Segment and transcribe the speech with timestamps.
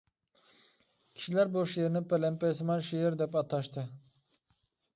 [1.19, 3.87] كىشىلەر بۇ شېئىرنى پەلەمپەيسىمان شېئىر دەپ ئاتاشتى.